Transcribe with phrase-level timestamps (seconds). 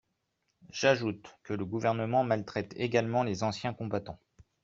[0.71, 4.17] J’ajoute que le Gouvernement maltraite également les anciens combattants.